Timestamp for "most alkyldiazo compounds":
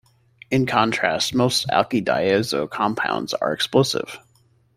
1.35-3.35